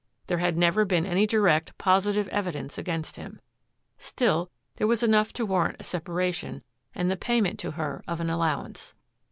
There 0.25 0.39
had 0.39 0.57
never 0.57 0.83
been 0.83 1.05
any 1.05 1.27
direct, 1.27 1.77
positive 1.77 2.27
evidence 2.29 2.75
against 2.79 3.17
him. 3.17 3.39
Still, 3.99 4.49
there 4.77 4.87
was 4.87 5.03
enough 5.03 5.31
to 5.33 5.45
warrant 5.45 5.77
a 5.79 5.83
separation 5.83 6.63
and 6.95 7.11
the 7.11 7.15
payment 7.15 7.59
to 7.59 7.69
her 7.73 8.01
of 8.07 8.19
an 8.19 8.31
allowance. 8.31 8.95